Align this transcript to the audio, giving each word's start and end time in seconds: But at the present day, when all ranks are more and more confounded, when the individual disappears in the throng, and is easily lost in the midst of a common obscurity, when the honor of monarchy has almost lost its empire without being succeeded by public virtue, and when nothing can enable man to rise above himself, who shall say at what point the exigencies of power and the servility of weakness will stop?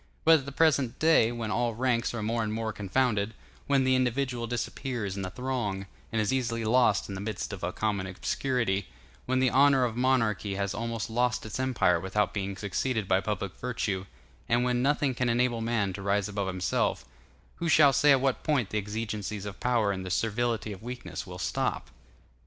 But 0.25 0.39
at 0.39 0.45
the 0.47 0.51
present 0.51 0.97
day, 0.97 1.31
when 1.31 1.51
all 1.51 1.75
ranks 1.75 2.11
are 2.15 2.23
more 2.23 2.41
and 2.41 2.51
more 2.51 2.73
confounded, 2.73 3.35
when 3.67 3.83
the 3.83 3.93
individual 3.95 4.47
disappears 4.47 5.15
in 5.15 5.21
the 5.21 5.29
throng, 5.29 5.85
and 6.11 6.19
is 6.19 6.33
easily 6.33 6.65
lost 6.65 7.07
in 7.07 7.13
the 7.13 7.21
midst 7.21 7.53
of 7.53 7.61
a 7.63 7.71
common 7.71 8.07
obscurity, 8.07 8.87
when 9.27 9.37
the 9.37 9.51
honor 9.51 9.83
of 9.85 9.95
monarchy 9.95 10.55
has 10.55 10.73
almost 10.73 11.11
lost 11.11 11.45
its 11.45 11.59
empire 11.59 11.99
without 11.99 12.33
being 12.33 12.57
succeeded 12.57 13.07
by 13.07 13.21
public 13.21 13.55
virtue, 13.57 14.07
and 14.49 14.63
when 14.63 14.81
nothing 14.81 15.13
can 15.13 15.29
enable 15.29 15.61
man 15.61 15.93
to 15.93 16.01
rise 16.01 16.27
above 16.27 16.47
himself, 16.47 17.05
who 17.57 17.69
shall 17.69 17.93
say 17.93 18.11
at 18.11 18.21
what 18.21 18.41
point 18.41 18.71
the 18.71 18.79
exigencies 18.79 19.45
of 19.45 19.59
power 19.59 19.91
and 19.91 20.03
the 20.03 20.09
servility 20.09 20.71
of 20.71 20.81
weakness 20.81 21.27
will 21.27 21.37
stop? 21.37 21.91